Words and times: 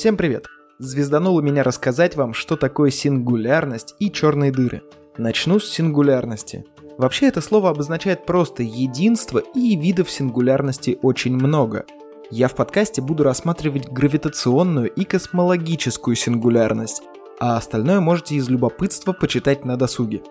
Всем 0.00 0.16
привет! 0.16 0.46
Звездануло 0.78 1.42
меня 1.42 1.62
рассказать 1.62 2.16
вам, 2.16 2.32
что 2.32 2.56
такое 2.56 2.90
сингулярность 2.90 3.96
и 3.98 4.10
черные 4.10 4.50
дыры. 4.50 4.80
Начну 5.18 5.60
с 5.60 5.68
сингулярности. 5.68 6.64
Вообще 6.96 7.26
это 7.26 7.42
слово 7.42 7.68
обозначает 7.68 8.24
просто 8.24 8.62
единство, 8.62 9.42
и 9.54 9.76
видов 9.76 10.10
сингулярности 10.10 10.98
очень 11.02 11.34
много. 11.34 11.84
Я 12.30 12.48
в 12.48 12.54
подкасте 12.54 13.02
буду 13.02 13.24
рассматривать 13.24 13.90
гравитационную 13.90 14.88
и 14.88 15.04
космологическую 15.04 16.16
сингулярность, 16.16 17.02
а 17.38 17.58
остальное 17.58 18.00
можете 18.00 18.36
из 18.36 18.48
любопытства 18.48 19.12
почитать 19.12 19.66
на 19.66 19.76
досуге. 19.76 20.22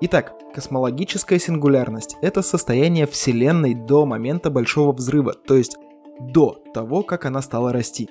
Итак, 0.00 0.32
космологическая 0.54 1.38
сингулярность– 1.38 2.16
это 2.22 2.40
состояние 2.40 3.06
Вселенной 3.06 3.74
до 3.74 4.06
момента 4.06 4.48
Большого 4.48 4.92
Взрыва, 4.92 5.34
то 5.34 5.58
есть 5.58 5.76
до 6.20 6.62
того, 6.72 7.02
как 7.02 7.26
она 7.26 7.42
стала 7.42 7.70
расти. 7.70 8.08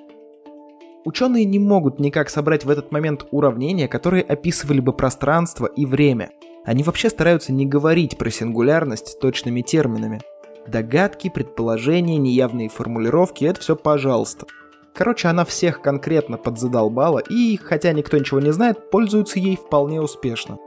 Ученые 1.10 1.44
не 1.44 1.58
могут 1.58 2.00
никак 2.00 2.30
собрать 2.30 2.66
в 2.66 2.70
этот 2.70 2.92
момент 2.92 3.26
уравнения, 3.32 3.88
которые 3.88 4.22
описывали 4.22 4.80
бы 4.80 4.94
пространство 4.94 5.66
и 5.66 5.88
время. 5.88 6.30
Они 6.66 6.84
вообще 6.84 7.10
стараются 7.10 7.52
не 7.52 7.66
говорить 7.66 8.16
про 8.16 8.30
сингулярность 8.30 9.20
точными 9.20 9.62
терминами. 9.62 10.22
Догадки, 10.68 11.32
предположения, 11.34 12.18
неявные 12.18 12.70
формулировки– 12.70 13.44
это 13.46 13.60
все 13.60 13.76
пожалуйста. 13.76 14.46
Короче, 14.94 15.30
она 15.30 15.46
всех 15.46 15.82
конкретно 15.82 16.38
подзадолбала 16.38 17.24
и, 17.28 17.58
хотя 17.58 17.92
никто 17.92 18.16
ничего 18.16 18.40
не 18.40 18.54
знает, 18.54 18.92
пользуются 18.92 19.40
ей 19.40 19.56
вполне 19.56 20.02
успешно. 20.02 20.60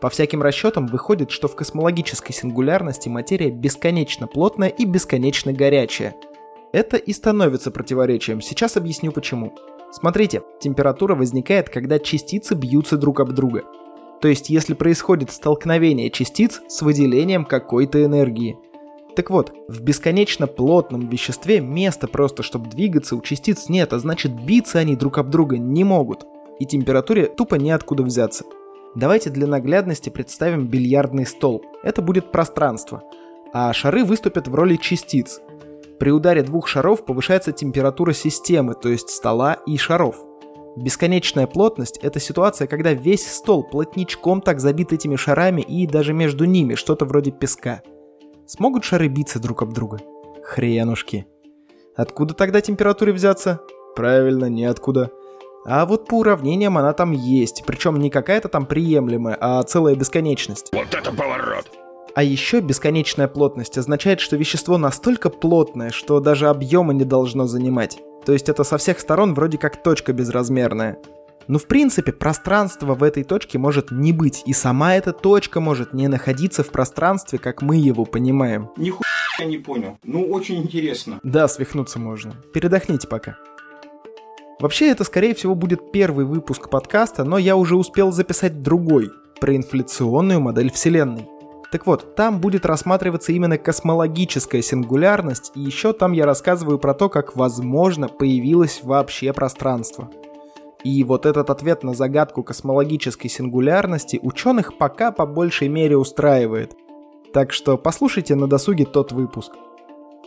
По 0.00 0.10
всяким 0.10 0.42
расчетам 0.42 0.88
выходит, 0.88 1.30
что 1.30 1.46
в 1.46 1.54
космологической 1.54 2.32
сингулярности 2.32 3.08
материя 3.08 3.52
бесконечно 3.52 4.26
плотная 4.26 4.68
и 4.68 4.84
бесконечно 4.84 5.52
горячая. 5.52 6.16
Это 6.72 6.96
и 6.96 7.12
становится 7.12 7.70
противоречием, 7.70 8.40
сейчас 8.40 8.76
объясню 8.76 9.12
почему. 9.12 9.54
Смотрите, 9.96 10.42
температура 10.60 11.14
возникает, 11.14 11.70
когда 11.70 11.98
частицы 11.98 12.54
бьются 12.54 12.98
друг 12.98 13.20
об 13.20 13.32
друга. 13.32 13.64
То 14.20 14.28
есть, 14.28 14.50
если 14.50 14.74
происходит 14.74 15.30
столкновение 15.30 16.10
частиц 16.10 16.60
с 16.68 16.82
выделением 16.82 17.46
какой-то 17.46 18.04
энергии. 18.04 18.58
Так 19.16 19.30
вот, 19.30 19.54
в 19.68 19.80
бесконечно 19.80 20.46
плотном 20.46 21.08
веществе 21.08 21.60
места 21.60 22.08
просто, 22.08 22.42
чтобы 22.42 22.68
двигаться, 22.68 23.16
у 23.16 23.22
частиц 23.22 23.70
нет, 23.70 23.94
а 23.94 23.98
значит 23.98 24.38
биться 24.38 24.80
они 24.80 24.96
друг 24.96 25.16
об 25.16 25.30
друга 25.30 25.56
не 25.56 25.82
могут. 25.82 26.26
И 26.58 26.66
температуре 26.66 27.24
тупо 27.24 27.54
неоткуда 27.54 28.02
взяться. 28.02 28.44
Давайте 28.94 29.30
для 29.30 29.46
наглядности 29.46 30.10
представим 30.10 30.66
бильярдный 30.66 31.24
стол. 31.24 31.64
Это 31.82 32.02
будет 32.02 32.30
пространство. 32.32 33.02
А 33.54 33.72
шары 33.72 34.04
выступят 34.04 34.46
в 34.46 34.54
роли 34.54 34.76
частиц. 34.76 35.40
При 35.98 36.10
ударе 36.10 36.42
двух 36.42 36.68
шаров 36.68 37.04
повышается 37.04 37.52
температура 37.52 38.12
системы, 38.12 38.74
то 38.74 38.88
есть 38.88 39.08
стола 39.10 39.54
и 39.66 39.76
шаров. 39.78 40.16
Бесконечная 40.76 41.46
плотность– 41.46 41.98
это 42.02 42.20
ситуация, 42.20 42.66
когда 42.66 42.92
весь 42.92 43.26
стол 43.26 43.64
плотничком 43.64 44.42
так 44.42 44.60
забит 44.60 44.92
этими 44.92 45.16
шарами 45.16 45.62
и 45.62 45.86
даже 45.86 46.12
между 46.12 46.44
ними 46.44 46.74
что-то 46.74 47.06
вроде 47.06 47.30
песка. 47.30 47.80
Смогут 48.46 48.84
шары 48.84 49.08
биться 49.08 49.40
друг 49.40 49.62
об 49.62 49.72
друга? 49.72 49.98
Хренушки. 50.44 51.26
Откуда 51.96 52.34
тогда 52.34 52.60
температуре 52.60 53.14
взяться? 53.14 53.60
Правильно, 53.96 54.50
ниоткуда. 54.50 55.10
А 55.64 55.86
вот 55.86 56.06
по 56.06 56.18
уравнениям 56.18 56.76
она 56.76 56.92
там 56.92 57.12
есть, 57.12 57.64
причем 57.66 57.96
не 57.96 58.10
какая-то 58.10 58.48
там 58.48 58.66
приемлемая, 58.66 59.36
а 59.40 59.62
целая 59.62 59.96
бесконечность. 59.96 60.68
Вот 60.72 60.94
это 60.94 61.10
поворот! 61.10 61.66
А 62.16 62.22
еще 62.22 62.60
бесконечная 62.60 63.28
плотность 63.28 63.76
означает, 63.76 64.20
что 64.20 64.36
вещество 64.36 64.78
настолько 64.78 65.28
плотное, 65.28 65.90
что 65.90 66.18
даже 66.18 66.48
объема 66.48 66.94
не 66.94 67.04
должно 67.04 67.46
занимать. 67.46 67.98
То 68.24 68.32
есть 68.32 68.48
это 68.48 68.64
со 68.64 68.78
всех 68.78 69.00
сторон 69.00 69.34
вроде 69.34 69.58
как 69.58 69.82
точка 69.82 70.14
безразмерная. 70.14 70.96
Но 71.46 71.58
в 71.58 71.66
принципе 71.66 72.12
пространство 72.12 72.94
в 72.94 73.02
этой 73.02 73.22
точке 73.22 73.58
может 73.58 73.90
не 73.90 74.14
быть, 74.14 74.44
и 74.46 74.54
сама 74.54 74.94
эта 74.94 75.12
точка 75.12 75.60
может 75.60 75.92
не 75.92 76.08
находиться 76.08 76.62
в 76.62 76.70
пространстве, 76.70 77.38
как 77.38 77.60
мы 77.60 77.76
его 77.76 78.06
понимаем. 78.06 78.70
Нихуя 78.78 79.04
я 79.38 79.44
не 79.44 79.58
понял. 79.58 79.98
Ну, 80.02 80.22
очень 80.22 80.62
интересно. 80.62 81.20
Да, 81.22 81.46
свихнуться 81.48 81.98
можно. 81.98 82.32
Передохните 82.54 83.08
пока. 83.08 83.36
Вообще, 84.58 84.88
это, 84.88 85.04
скорее 85.04 85.34
всего, 85.34 85.54
будет 85.54 85.92
первый 85.92 86.24
выпуск 86.24 86.70
подкаста, 86.70 87.24
но 87.24 87.36
я 87.36 87.56
уже 87.56 87.76
успел 87.76 88.10
записать 88.10 88.62
другой, 88.62 89.10
про 89.38 89.54
инфляционную 89.54 90.40
модель 90.40 90.72
Вселенной. 90.72 91.28
Так 91.76 91.86
вот, 91.86 92.14
там 92.14 92.40
будет 92.40 92.64
рассматриваться 92.64 93.32
именно 93.32 93.58
космологическая 93.58 94.62
сингулярность, 94.62 95.52
и 95.54 95.60
еще 95.60 95.92
там 95.92 96.12
я 96.12 96.24
рассказываю 96.24 96.78
про 96.78 96.94
то, 96.94 97.10
как, 97.10 97.36
возможно, 97.36 98.08
появилось 98.08 98.80
вообще 98.82 99.34
пространство. 99.34 100.10
И 100.84 101.04
вот 101.04 101.26
этот 101.26 101.50
ответ 101.50 101.82
на 101.82 101.92
загадку 101.92 102.42
космологической 102.42 103.28
сингулярности 103.28 104.18
ученых 104.22 104.78
пока 104.78 105.12
по 105.12 105.26
большей 105.26 105.68
мере 105.68 105.98
устраивает. 105.98 106.74
Так 107.34 107.52
что 107.52 107.76
послушайте 107.76 108.36
на 108.36 108.46
досуге 108.46 108.86
тот 108.86 109.12
выпуск. 109.12 109.52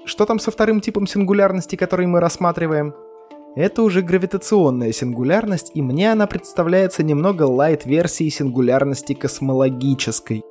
Что 0.05 0.27
там 0.27 0.37
со 0.37 0.51
вторым 0.51 0.81
типом 0.81 1.07
сингулярности, 1.07 1.75
который 1.75 2.05
мы 2.05 2.19
рассматриваем? 2.19 2.93
Это 3.55 3.81
уже 3.81 4.03
гравитационная 4.03 4.91
сингулярность, 4.91 5.71
и 5.73 5.81
мне 5.81 6.11
она 6.11 6.27
представляется 6.27 7.01
немного 7.01 7.41
лайт-версией 7.41 8.29
сингулярности 8.29 9.13
космологической. 9.13 10.43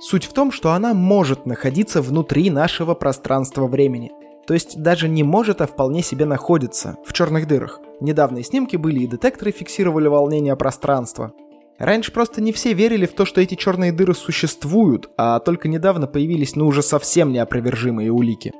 Суть 0.00 0.24
в 0.24 0.32
том, 0.32 0.52
что 0.52 0.72
она 0.72 0.94
может 0.94 1.44
находиться 1.44 2.00
внутри 2.00 2.50
нашего 2.50 2.94
пространства-времени. 2.94 4.12
То 4.46 4.54
есть 4.54 4.80
даже 4.80 5.08
не 5.08 5.24
может, 5.24 5.60
а 5.60 5.66
вполне 5.66 6.02
себе 6.02 6.24
находится 6.24 6.96
в 7.04 7.12
черных 7.12 7.46
дырах. 7.46 7.80
Недавние 8.00 8.44
снимки 8.44 8.76
были 8.76 9.00
и 9.00 9.06
детекторы 9.06 9.50
фиксировали 9.50 10.06
волнение 10.06 10.56
пространства. 10.56 11.32
Раньше 11.78 12.12
просто 12.12 12.40
не 12.40 12.52
все 12.52 12.72
верили 12.72 13.06
в 13.06 13.12
то, 13.12 13.24
что 13.24 13.40
эти 13.40 13.56
черные 13.56 13.92
дыры 13.92 14.14
существуют, 14.14 15.10
а 15.16 15.38
только 15.40 15.68
недавно 15.68 16.06
появились 16.06 16.56
ну 16.56 16.66
уже 16.66 16.82
совсем 16.82 17.32
неопровержимые 17.32 18.10
улики. 18.10 18.52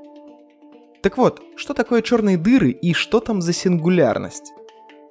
Так 1.02 1.16
вот, 1.16 1.40
что 1.56 1.72
такое 1.72 2.02
черные 2.02 2.36
дыры 2.36 2.70
и 2.70 2.92
что 2.92 3.20
там 3.20 3.40
за 3.40 3.52
сингулярность? 3.52 4.52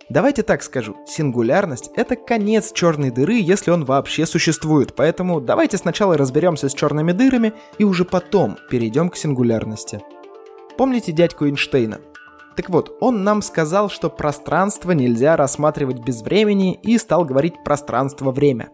Давайте 0.09 0.41
так 0.41 0.63
скажу, 0.63 0.95
сингулярность— 1.05 1.91
это 1.95 2.15
конец 2.15 2.71
черной 2.71 3.11
дыры, 3.11 3.33
если 3.41 3.71
он 3.71 3.83
вообще 3.83 4.25
существует, 4.25 4.95
поэтому 4.95 5.41
давайте 5.41 5.77
сначала 5.77 6.17
разберемся 6.17 6.69
с 6.69 6.73
черными 6.73 7.11
дырами 7.11 7.53
и 7.77 7.83
уже 7.83 8.05
потом 8.05 8.57
перейдем 8.69 9.09
к 9.09 9.17
сингулярности. 9.17 10.01
Помните 10.77 11.11
дядьку 11.11 11.45
Эйнштейна? 11.45 11.99
Так 12.55 12.69
вот, 12.69 12.95
он 13.01 13.25
нам 13.25 13.41
сказал, 13.41 13.89
что 13.89 14.09
пространство 14.09 14.91
нельзя 14.91 15.35
рассматривать 15.35 15.99
без 15.99 16.21
времени 16.21 16.79
и 16.81 16.97
стал 16.97 17.25
говорить 17.25 17.61
пространство-время. 17.65 18.69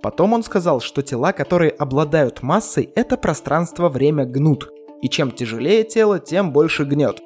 Потом 0.00 0.32
он 0.32 0.44
сказал, 0.44 0.80
что 0.80 1.02
тела, 1.02 1.32
которые 1.32 1.72
обладают 1.72 2.42
массой, 2.42 2.88
это 2.94 3.16
пространство-время 3.16 4.26
гнут, 4.26 4.70
и 5.02 5.08
чем 5.08 5.32
тяжелее 5.32 5.82
тело, 5.82 6.20
тем 6.20 6.52
больше 6.52 6.84
гнет. 6.84 7.20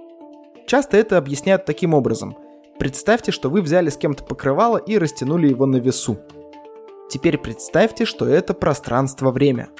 Часто 0.66 0.96
это 0.96 1.18
объясняют 1.18 1.66
таким 1.66 1.92
образом– 1.92 2.34
Представьте, 2.78 3.32
что 3.32 3.48
вы 3.48 3.62
взяли 3.62 3.88
с 3.88 3.96
кем-то 3.96 4.22
покрывало 4.22 4.76
и 4.76 4.98
растянули 4.98 5.48
его 5.48 5.64
на 5.64 5.76
весу. 5.76 6.18
Теперь 7.08 7.38
представьте, 7.38 8.04
что 8.04 8.26
это 8.26 8.52
пространство-время. 8.52 9.70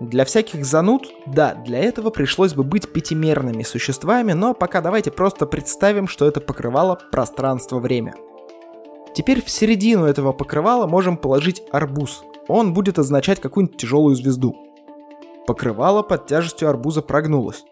Для 0.00 0.26
всяких 0.26 0.66
зануд, 0.66 1.08
да, 1.26 1.54
для 1.54 1.78
этого 1.78 2.10
пришлось 2.10 2.52
бы 2.52 2.62
быть 2.62 2.92
пятимерными 2.92 3.62
существами, 3.62 4.32
но 4.32 4.52
пока 4.52 4.82
давайте 4.82 5.10
просто 5.10 5.46
представим, 5.46 6.06
что 6.06 6.26
это 6.28 6.42
покрывало 6.42 7.00
пространство-время. 7.10 8.14
Теперь 9.14 9.42
в 9.42 9.48
середину 9.48 10.04
этого 10.04 10.32
покрывала 10.32 10.86
можем 10.86 11.16
положить 11.16 11.62
арбуз. 11.72 12.22
Он 12.48 12.74
будет 12.74 12.98
означать 12.98 13.40
какую-нибудь 13.40 13.78
тяжелую 13.78 14.14
звезду. 14.14 14.54
Покрывало 15.46 16.02
под 16.02 16.26
тяжестью 16.26 16.68
арбуза 16.68 17.00
прогнулось. 17.00 17.64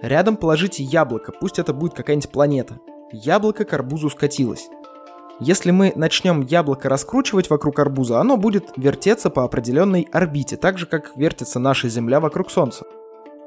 Рядом 0.00 0.38
положите 0.38 0.82
яблоко, 0.82 1.32
пусть 1.38 1.58
это 1.58 1.74
будет 1.74 1.92
какая-нибудь 1.92 2.30
планета– 2.30 2.78
Яблоко 3.10 3.64
к 3.64 3.72
арбузу 3.72 4.10
скатилось. 4.10 4.68
Если 5.40 5.70
мы 5.70 5.92
начнем 5.96 6.42
яблоко 6.42 6.88
раскручивать 6.88 7.48
вокруг 7.48 7.78
арбуза, 7.78 8.20
оно 8.20 8.36
будет 8.36 8.72
вертеться 8.76 9.30
по 9.30 9.44
определенной 9.44 10.06
орбите, 10.12 10.56
так 10.56 10.76
же 10.78 10.84
как 10.84 11.16
вертится 11.16 11.58
наша 11.58 11.88
Земля 11.88 12.20
вокруг 12.20 12.50
Солнца. 12.50 12.84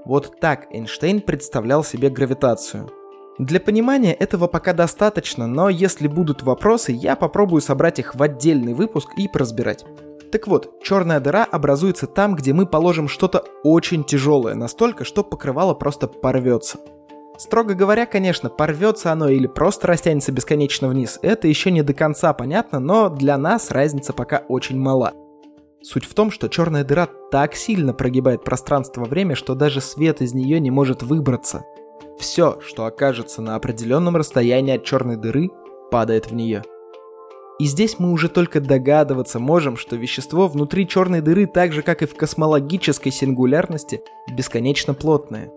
Вот 0.04 0.40
так 0.40 0.66
Эйнштейн 0.72 1.22
представлял 1.22 1.84
себе 1.84 2.10
гравитацию. 2.10 2.90
Для 3.38 3.60
понимания 3.60 4.14
этого 4.14 4.48
пока 4.48 4.74
достаточно, 4.74 5.46
но 5.46 5.70
если 5.70 6.08
будут 6.08 6.42
вопросы, 6.42 6.92
я 6.92 7.16
попробую 7.16 7.62
собрать 7.62 8.00
их 8.00 8.16
в 8.16 8.24
отдельный 8.24 8.74
выпуск 8.74 9.10
и 9.18 9.28
поразбирать. 9.28 9.86
Так 10.32 10.48
вот, 10.48 10.82
черная 10.82 11.20
дыра 11.20 11.44
образуется 11.44 12.08
там, 12.08 12.36
где 12.36 12.54
мы 12.54 12.66
положим 12.66 13.08
что-то 13.08 13.44
очень 13.64 14.04
тяжелое, 14.04 14.56
настолько, 14.56 15.04
что 15.04 15.24
покрывало 15.24 15.74
просто 15.76 16.08
порвется. 16.08 16.80
Строго 17.42 17.74
говоря, 17.74 18.06
конечно, 18.06 18.52
порвется 18.52 19.12
оно 19.12 19.28
или 19.28 19.48
просто 19.48 19.88
растянется 19.88 20.32
бесконечно 20.32 20.88
вниз, 20.88 21.18
это 21.24 21.48
еще 21.48 21.72
не 21.72 21.82
до 21.82 21.92
конца 21.92 22.34
понятно, 22.34 22.80
но 22.80 23.10
для 23.10 23.36
нас 23.36 23.72
разница 23.72 24.14
пока 24.14 24.44
очень 24.48 24.78
мала. 24.78 25.14
Суть 25.82 26.06
в 26.06 26.14
том, 26.14 26.30
что 26.30 26.50
черная 26.50 26.84
дыра 26.84 27.10
так 27.32 27.56
сильно 27.56 27.96
прогибает 27.96 28.44
пространство-время, 28.44 29.34
что 29.34 29.56
даже 29.56 29.82
свет 29.82 30.22
из 30.22 30.36
нее 30.36 30.60
не 30.60 30.70
может 30.70 31.02
выбраться. 31.02 31.66
Все, 32.20 32.60
что 32.62 32.86
окажется 32.86 33.42
на 33.42 33.56
определенном 33.56 34.16
расстоянии 34.16 34.76
от 34.76 34.84
черной 34.84 35.16
дыры, 35.16 35.50
падает 35.90 36.30
в 36.30 36.36
нее. 36.36 36.62
И 37.58 37.66
здесь 37.66 37.98
мы 37.98 38.12
уже 38.12 38.30
только 38.30 38.62
догадываться 38.62 39.40
можем, 39.40 39.78
что 39.78 39.96
вещество 39.96 40.48
внутри 40.48 40.88
черной 40.88 41.22
дыры, 41.22 41.48
так 41.48 41.74
же 41.74 41.82
как 41.82 42.04
и 42.04 42.06
в 42.06 42.16
космологической 42.16 43.12
сингулярности, 43.12 44.02
бесконечно 44.32 44.94
плотное. 44.94 45.52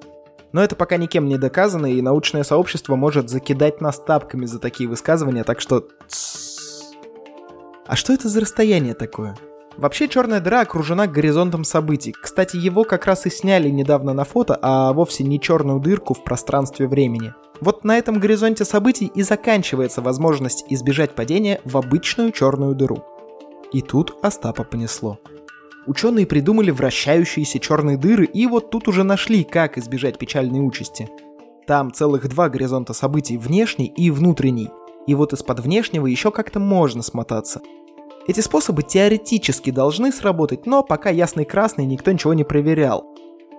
Но 0.55 0.63
это 0.63 0.77
пока 0.77 0.99
никем 0.99 1.27
не 1.27 1.37
доказано, 1.37 1.87
и 1.87 2.01
научное 2.01 2.45
сообщество 2.45 2.95
может 2.95 3.29
закидать 3.29 3.81
нас 3.81 3.99
тапками 3.99 4.47
за 4.47 4.61
такие 4.61 4.89
высказывания, 4.89 5.43
так 5.43 5.61
что... 5.61 5.89
А 7.87 7.97
что 7.97 8.13
это 8.13 8.29
за 8.29 8.41
расстояние 8.41 8.95
такое? 8.95 9.37
Вообще 9.77 10.07
черная 10.07 10.39
дыра 10.39 10.61
окружена 10.61 11.09
горизонтом 11.09 11.65
событий. 11.65 12.13
Кстати, 12.13 12.57
его 12.57 12.85
как 12.85 13.07
раз 13.07 13.27
и 13.27 13.31
сняли 13.31 13.69
недавно 13.69 14.15
на 14.15 14.23
фото, 14.23 14.57
а 14.63 14.93
вовсе 14.93 15.25
не 15.25 15.41
черную 15.41 15.81
дырку 15.81 16.15
в 16.15 16.23
пространстве 16.23 16.87
времени. 16.87 17.35
Вот 17.61 17.83
на 17.83 17.99
этом 17.99 18.21
горизонте 18.21 18.65
событий 18.65 19.11
и 19.13 19.23
заканчивается 19.23 20.03
возможность 20.03 20.67
избежать 20.69 21.17
падения 21.17 21.61
в 21.65 21.77
обычную 21.77 22.31
черную 22.31 22.77
дыру. 22.77 23.05
И 23.73 23.83
тут 23.83 24.15
Остапа 24.23 24.63
понесло. 24.63 25.19
Ученые 25.87 26.27
придумали 26.27 26.71
вращающиеся 26.71 27.59
черные 27.59 27.99
дыры 27.99 28.25
и 28.25 28.47
вот 28.47 28.71
тут 28.71 28.89
уже 28.89 29.05
нашли, 29.05 29.45
как 29.45 29.77
избежать 29.77 30.19
печальной 30.19 30.67
участи. 30.67 31.11
Там 31.67 31.93
целых 31.93 32.29
два 32.29 32.49
горизонта 32.49 32.95
событий, 32.95 33.37
внешний 33.37 33.87
и 33.87 34.11
внутренний. 34.11 34.71
И 35.07 35.15
вот 35.15 35.33
из-под 35.35 35.61
внешнего 35.61 36.07
еще 36.07 36.31
как-то 36.31 36.59
можно 36.59 37.03
смотаться. 37.03 37.61
Эти 38.27 38.41
способы 38.41 38.83
теоретически 38.83 39.71
должны 39.71 40.11
сработать, 40.11 40.65
но 40.65 40.83
пока 40.83 41.11
ясный 41.11 41.45
красный 41.45 41.85
никто 41.85 42.11
ничего 42.11 42.33
не 42.33 42.45
проверял. 42.45 43.05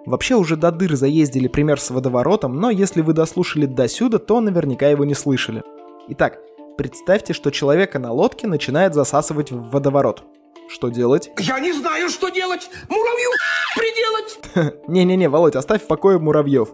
Вообще 0.07 0.35
уже 0.35 0.55
до 0.55 0.71
дыр 0.71 0.95
заездили 0.95 1.47
пример 1.47 1.79
с 1.79 1.91
водоворотом, 1.91 2.55
но 2.55 2.71
если 2.71 3.01
вы 3.01 3.13
дослушали 3.13 3.67
до 3.67 3.87
сюда, 3.87 4.17
то 4.17 4.39
наверняка 4.39 4.87
его 4.87 5.05
не 5.05 5.13
слышали. 5.13 5.63
Итак, 6.09 6.39
представьте, 6.77 7.33
что 7.33 7.51
человека 7.51 7.99
на 7.99 8.11
лодке 8.11 8.47
начинает 8.47 8.95
засасывать 8.95 9.51
в 9.51 9.69
водоворот. 9.69 10.23
Что 10.67 10.89
делать? 10.89 11.31
Я 11.39 11.59
не 11.59 11.71
знаю, 11.71 12.09
что 12.09 12.29
делать! 12.29 12.69
Муравью 12.89 13.29
приделать! 13.75 14.83
Не-не-не, 14.87 15.29
Володь, 15.29 15.55
оставь 15.55 15.83
в 15.83 15.87
покое 15.87 16.17
муравьев. 16.17 16.69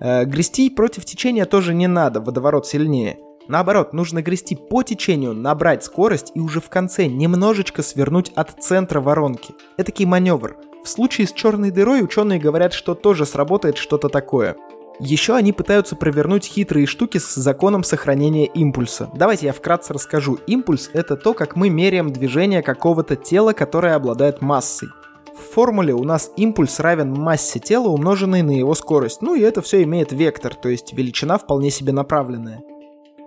Э, 0.00 0.24
грести 0.24 0.70
против 0.70 1.04
течения 1.04 1.44
тоже 1.44 1.74
не 1.74 1.86
надо, 1.86 2.20
водоворот 2.20 2.66
сильнее. 2.66 3.18
Наоборот, 3.48 3.92
нужно 3.92 4.22
грести 4.22 4.56
по 4.56 4.82
течению, 4.82 5.32
набрать 5.32 5.84
скорость 5.84 6.32
и 6.34 6.40
уже 6.40 6.60
в 6.60 6.68
конце 6.68 7.06
немножечко 7.06 7.82
свернуть 7.82 8.32
от 8.34 8.62
центра 8.62 9.00
воронки. 9.00 9.54
Этакий 9.76 10.04
маневр. 10.04 10.56
В 10.82 10.88
случае 10.88 11.26
с 11.26 11.32
черной 11.32 11.70
дырой 11.70 12.02
ученые 12.02 12.40
говорят, 12.40 12.72
что 12.72 12.94
тоже 12.94 13.26
сработает 13.26 13.76
что-то 13.76 14.08
такое. 14.08 14.56
Еще 14.98 15.34
они 15.34 15.52
пытаются 15.52 15.94
провернуть 15.94 16.46
хитрые 16.46 16.86
штуки 16.86 17.18
с 17.18 17.34
законом 17.34 17.84
сохранения 17.84 18.46
импульса. 18.46 19.10
Давайте 19.14 19.46
я 19.46 19.52
вкратце 19.52 19.92
расскажу. 19.92 20.38
Импульс— 20.46 20.88
это 20.94 21.16
то, 21.16 21.34
как 21.34 21.54
мы 21.54 21.68
меряем 21.68 22.12
движение 22.12 22.62
какого-то 22.62 23.14
тела, 23.14 23.52
которое 23.52 23.94
обладает 23.94 24.40
массой. 24.40 24.88
В 25.34 25.54
формуле 25.54 25.92
у 25.92 26.02
нас 26.02 26.32
импульс 26.36 26.80
равен 26.80 27.12
массе 27.12 27.60
тела, 27.60 27.88
умноженной 27.88 28.40
на 28.40 28.52
его 28.52 28.74
скорость. 28.74 29.20
Ну 29.20 29.34
и 29.34 29.42
это 29.42 29.60
все 29.60 29.82
имеет 29.82 30.12
вектор, 30.12 30.54
то 30.54 30.70
есть 30.70 30.94
величина 30.94 31.36
вполне 31.36 31.70
себе 31.70 31.92
направленная. 31.92 32.62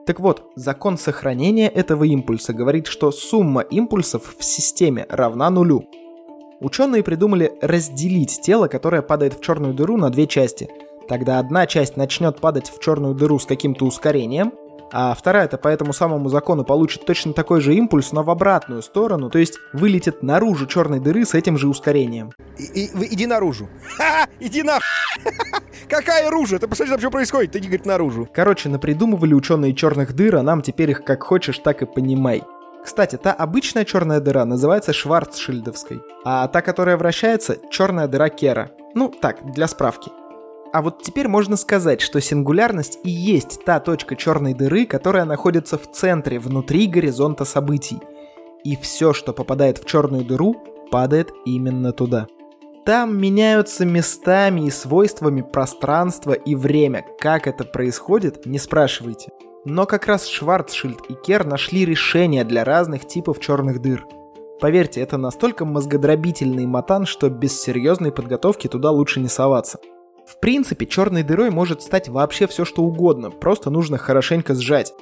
Так 0.07 0.19
вот, 0.19 0.51
закон 0.55 0.97
сохранения 0.97 1.67
этого 1.69 2.03
импульса 2.03 2.51
говорит, 2.51 2.87
что 2.87 3.11
сумма 3.11 3.61
импульсов 3.61 4.35
в 4.39 4.43
системе 4.43 5.05
равна 5.07 5.51
нулю. 5.51 5.83
Ученые 6.59 7.03
придумали 7.03 7.53
разделить 7.61 8.41
тело, 8.41 8.67
которое 8.67 9.03
падает 9.03 9.35
в 9.35 9.41
черную 9.41 9.75
дыру, 9.75 9.97
на 9.97 10.09
две 10.09 10.25
части. 10.25 10.67
Тогда 11.09 11.39
одна 11.39 11.65
часть 11.65 11.97
начнет 11.97 12.39
падать 12.39 12.69
в 12.69 12.79
черную 12.79 13.15
дыру 13.15 13.39
с 13.39 13.45
каким-то 13.47 13.85
ускорением, 13.85 14.53
а 14.91 15.15
вторая-то 15.15 15.57
по 15.57 15.67
этому 15.67 15.91
самому 15.91 16.29
закону 16.29 16.63
получит 16.63 17.05
точно 17.05 17.33
такой 17.33 17.61
же 17.61 17.73
импульс, 17.73 18.11
но 18.11 18.21
в 18.23 18.29
обратную 18.29 18.83
сторону, 18.83 19.31
то 19.31 19.39
есть 19.39 19.57
вылетит 19.73 20.21
наружу 20.21 20.67
черной 20.67 20.99
дыры 20.99 21.25
с 21.25 21.33
этим 21.33 21.57
же 21.57 21.67
ускорением. 21.67 22.31
И, 22.57 22.63
и, 22.63 22.89
иди 23.13 23.25
наружу. 23.25 23.69
Ха, 23.97 24.27
иди 24.39 24.61
на. 24.61 24.77
Какая 25.89 26.29
ружа? 26.29 26.59
Ты 26.59 26.67
посмотри, 26.67 26.97
что 26.99 27.09
происходит? 27.09 27.53
Ты 27.53 27.59
не 27.59 27.67
говорит 27.67 27.87
наружу. 27.87 28.29
Короче, 28.31 28.69
напридумывали 28.69 29.33
ученые 29.33 29.73
черных 29.73 30.13
дыр, 30.13 30.35
а 30.35 30.43
нам 30.43 30.61
теперь 30.61 30.91
их 30.91 31.03
как 31.03 31.23
хочешь, 31.23 31.57
так 31.57 31.81
и 31.81 31.87
понимай. 31.87 32.43
Кстати, 32.83 33.17
та 33.17 33.33
обычная 33.33 33.83
черная 33.83 34.19
дыра 34.19 34.45
называется 34.45 34.93
Шварцшильдовской, 34.93 36.01
а 36.23 36.47
та, 36.47 36.61
которая 36.61 36.97
вращается, 36.97 37.57
черная 37.71 38.07
дыра 38.07 38.29
Кера. 38.29 38.71
Ну, 38.93 39.09
так, 39.09 39.51
для 39.51 39.67
справки. 39.67 40.11
А 40.71 40.81
вот 40.81 41.01
теперь 41.01 41.27
можно 41.27 41.57
сказать, 41.57 41.99
что 41.99 42.21
сингулярность 42.21 42.99
и 43.03 43.09
есть 43.09 43.63
та 43.65 43.79
точка 43.79 44.15
черной 44.15 44.53
дыры, 44.53 44.85
которая 44.85 45.25
находится 45.25 45.77
в 45.77 45.91
центре, 45.91 46.37
внутри 46.37 46.85
горизонта 46.85 47.43
событий. 47.43 47.99
И 48.63 48.75
все, 48.75 49.13
что 49.13 49.33
попадает 49.33 49.79
в 49.79 49.85
черную 49.85 50.23
дыру, 50.23 50.55
падает 50.91 51.31
именно 51.45 51.91
туда. 51.91 52.27
Там 52.85 53.17
меняются 53.17 53.85
местами 53.85 54.61
и 54.61 54.69
свойствами 54.69 55.41
пространство 55.41 56.33
и 56.33 56.55
время. 56.55 57.05
Как 57.19 57.47
это 57.47 57.63
происходит, 57.63 58.45
не 58.45 58.59
спрашивайте. 58.59 59.31
Но 59.65 59.85
как 59.85 60.07
раз 60.07 60.27
Шварцшильд 60.27 60.99
и 61.09 61.13
Кер 61.13 61.45
нашли 61.45 61.85
решение 61.85 62.43
для 62.43 62.63
разных 62.63 63.05
типов 63.05 63.39
черных 63.39 63.81
дыр. 63.81 64.05
Поверьте, 64.59 65.01
это 65.01 65.17
настолько 65.17 65.65
мозгодробительный 65.65 66.65
матан, 66.65 67.05
что 67.05 67.29
без 67.29 67.59
серьезной 67.59 68.11
подготовки 68.11 68.67
туда 68.67 68.91
лучше 68.91 69.19
не 69.19 69.29
соваться. 69.29 69.79
В 70.29 70.39
принципе, 70.39 70.85
черной 70.85 71.23
дырой 71.23 71.49
может 71.49 71.81
стать 71.81 72.07
вообще 72.07 72.45
все 72.45 72.63
что 72.63 72.83
угодно, 72.83 73.31
просто 73.31 73.71
нужно 73.71 73.97
хорошенько 73.97 74.53
сжать. 74.53 74.93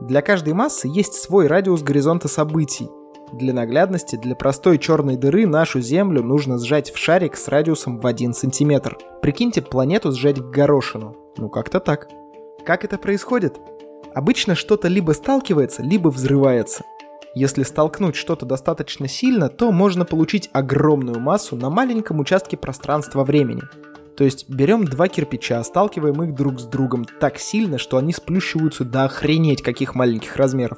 Для 0.00 0.22
каждой 0.22 0.52
массы 0.52 0.86
есть 0.86 1.14
свой 1.14 1.48
радиус 1.48 1.82
горизонта 1.82 2.28
событий. 2.28 2.88
Для 3.32 3.52
наглядности, 3.52 4.14
для 4.14 4.36
простой 4.36 4.78
черной 4.78 5.16
дыры 5.16 5.48
нашу 5.48 5.80
Землю 5.80 6.22
нужно 6.22 6.58
сжать 6.58 6.92
в 6.92 6.96
шарик 6.96 7.36
с 7.36 7.48
радиусом 7.48 7.98
в 7.98 8.06
1 8.06 8.32
сантиметр. 8.32 8.96
Прикиньте 9.20 9.62
планету 9.62 10.12
сжать 10.12 10.38
в 10.38 10.48
горошину. 10.48 11.16
Ну 11.36 11.48
как-то 11.48 11.80
так. 11.80 12.08
Как 12.64 12.84
это 12.84 12.98
происходит? 12.98 13.58
Обычно 14.14 14.54
что-то 14.54 14.86
либо 14.86 15.10
сталкивается, 15.10 15.82
либо 15.82 16.08
взрывается. 16.08 16.84
Если 17.34 17.64
столкнуть 17.64 18.14
что-то 18.14 18.46
достаточно 18.46 19.08
сильно, 19.08 19.48
то 19.48 19.72
можно 19.72 20.04
получить 20.04 20.48
огромную 20.52 21.18
массу 21.18 21.56
на 21.56 21.68
маленьком 21.68 22.20
участке 22.20 22.56
пространства-времени. 22.56 23.62
То 24.18 24.24
есть 24.24 24.48
берем 24.48 24.84
два 24.84 25.06
кирпича, 25.06 25.62
сталкиваем 25.62 26.20
их 26.24 26.34
друг 26.34 26.58
с 26.58 26.64
другом 26.64 27.06
так 27.20 27.38
сильно, 27.38 27.78
что 27.78 27.98
они 27.98 28.12
сплющиваются 28.12 28.84
до 28.84 29.04
охренеть 29.04 29.62
каких 29.62 29.94
маленьких 29.94 30.34
размеров. 30.34 30.76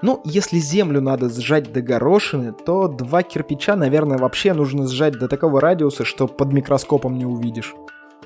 Ну, 0.00 0.22
если 0.24 0.56
землю 0.58 1.02
надо 1.02 1.28
сжать 1.28 1.70
до 1.70 1.82
горошины, 1.82 2.54
то 2.54 2.88
два 2.88 3.22
кирпича, 3.22 3.76
наверное, 3.76 4.16
вообще 4.16 4.54
нужно 4.54 4.88
сжать 4.88 5.18
до 5.18 5.28
такого 5.28 5.60
радиуса, 5.60 6.06
что 6.06 6.26
под 6.26 6.54
микроскопом 6.54 7.18
не 7.18 7.26
увидишь. 7.26 7.74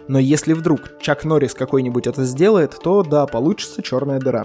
Но 0.07 0.21
если 0.21 0.53
вдруг 0.53 1.01
Чак 1.01 1.25
Норрис 1.25 1.55
какой-нибудь 1.55 2.07
это 2.07 2.25
сделает, 2.25 2.79
то 2.81 3.03
да, 3.03 3.27
получится 3.27 3.83
черная 3.83 4.21
дыра. 4.21 4.45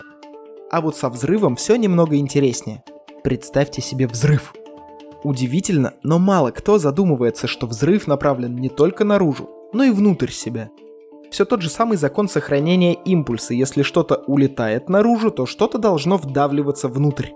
А 0.72 0.82
вот 0.82 0.98
со 0.98 1.10
взрывом 1.10 1.58
все 1.58 1.76
немного 1.76 2.16
интереснее. 2.16 2.84
Представьте 3.24 3.84
себе 3.84 4.08
взрыв. 4.08 4.56
Удивительно, 5.24 5.94
но 6.02 6.18
мало 6.18 6.50
кто 6.50 6.80
задумывается, 6.80 7.46
что 7.46 7.68
взрыв 7.68 8.08
направлен 8.08 8.56
не 8.56 8.70
только 8.70 9.04
наружу, 9.04 9.50
но 9.74 9.84
и 9.84 9.92
внутрь 9.92 10.32
себя. 10.32 10.70
Все 11.30 11.46
тот 11.46 11.62
же 11.62 11.70
самый 11.70 11.98
закон 11.98 12.30
сохранения 12.30 12.94
импульса. 12.94 13.54
Если 13.54 13.82
что-то 13.84 14.24
улетает 14.28 14.90
наружу, 14.90 15.32
то 15.32 15.46
что-то 15.46 15.78
должно 15.78 16.18
вдавливаться 16.18 16.88
внутрь. 16.88 17.30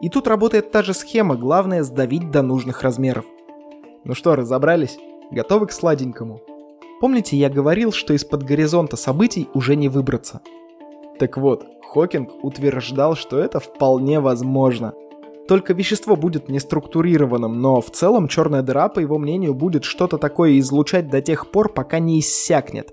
И 0.00 0.08
тут 0.08 0.26
работает 0.26 0.72
та 0.72 0.82
же 0.82 0.94
схема, 0.94 1.36
главное 1.36 1.82
сдавить 1.82 2.30
до 2.30 2.42
нужных 2.42 2.82
размеров. 2.82 3.24
Ну 4.04 4.14
что, 4.14 4.34
разобрались? 4.34 4.98
Готовы 5.30 5.66
к 5.66 5.72
сладенькому? 5.72 6.40
Помните, 7.00 7.36
я 7.36 7.48
говорил, 7.48 7.92
что 7.92 8.14
из-под 8.14 8.42
горизонта 8.42 8.96
событий 8.96 9.48
уже 9.54 9.76
не 9.76 9.88
выбраться? 9.88 10.40
Так 11.18 11.36
вот, 11.36 11.66
Хокинг 11.82 12.44
утверждал, 12.44 13.14
что 13.14 13.38
это 13.38 13.60
вполне 13.60 14.20
возможно. 14.20 14.94
Только 15.50 15.72
вещество 15.72 16.14
будет 16.14 16.48
неструктурированным, 16.48 17.60
но 17.60 17.80
в 17.80 17.90
целом 17.90 18.28
черная 18.28 18.62
дыра, 18.62 18.88
по 18.88 19.00
его 19.00 19.18
мнению, 19.18 19.52
будет 19.52 19.82
что-то 19.82 20.16
такое 20.16 20.60
излучать 20.60 21.10
до 21.10 21.20
тех 21.20 21.50
пор, 21.50 21.72
пока 21.72 21.98
не 21.98 22.20
иссякнет. 22.20 22.92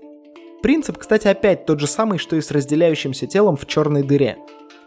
Принцип, 0.60 0.98
кстати, 0.98 1.28
опять 1.28 1.66
тот 1.66 1.78
же 1.78 1.86
самый, 1.86 2.18
что 2.18 2.34
и 2.34 2.40
с 2.40 2.50
разделяющимся 2.50 3.28
телом 3.28 3.56
в 3.56 3.64
черной 3.66 4.02
дыре. 4.02 4.38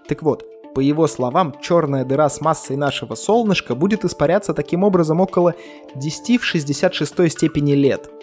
Так 0.09 0.21
вот, 0.21 0.43
по 0.75 0.81
его 0.81 1.07
словам, 1.07 1.55
черная 1.61 2.03
дыра 2.03 2.27
с 2.27 2.41
массой 2.41 2.75
нашего 2.75 3.15
солнышка 3.15 3.73
будет 3.73 4.03
испаряться 4.03 4.53
таким 4.53 4.83
образом 4.83 5.21
около 5.21 5.55
10 5.95 6.41
в 6.41 6.43
66 6.43 7.31
степени 7.31 7.71
лет– 7.71 8.11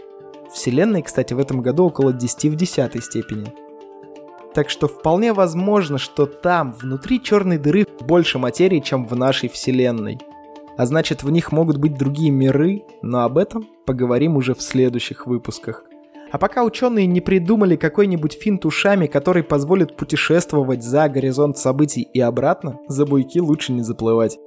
Вселенной, 0.53 1.03
кстати, 1.03 1.35
в 1.35 1.39
этом 1.39 1.63
году 1.63 1.87
около 1.87 2.13
10 2.13 2.53
в 2.53 2.57
10 2.57 3.05
степени. 3.05 3.53
Так 4.59 4.71
что 4.71 4.89
вполне 4.89 5.33
возможно, 5.33 5.99
что 5.99 6.27
там, 6.27 6.73
внутри 6.73 7.23
черной 7.23 7.59
дыры, 7.59 7.87
больше 8.01 8.41
материи, 8.41 8.81
чем 8.81 9.07
в 9.07 9.15
нашей 9.15 9.49
Вселенной. 9.49 10.19
А 10.77 10.85
значит, 10.85 11.23
в 11.23 11.31
них 11.31 11.53
могут 11.53 11.77
быть 11.77 11.97
другие 11.97 12.33
миры, 12.33 12.83
но 13.01 13.23
об 13.23 13.39
этом 13.39 13.69
поговорим 13.87 14.37
уже 14.37 14.57
в 14.57 14.61
следующих 14.61 15.29
выпусках. 15.29 15.85
А 16.33 16.39
пока 16.39 16.65
ученые 16.65 17.07
не 17.07 17.21
придумали 17.21 17.77
какой-нибудь 17.77 18.33
финт 18.33 18.67
ушами, 18.67 19.07
который 19.07 19.45
позволит 19.45 19.97
путешествовать 19.97 20.83
за 20.83 21.09
горизонт 21.09 21.57
событий 21.57 22.03
и 22.03 22.19
обратно, 22.19 22.81
за 22.89 23.07
буйки 23.07 23.39
лучше 23.39 23.73
не 23.73 23.83
заплывать. 23.83 24.41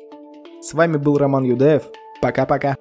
С 0.59 0.73
вами 0.73 0.97
был 0.97 1.17
Роман 1.17 1.45
Юдаев. 1.45 1.83
Пока-пока. 2.21 2.75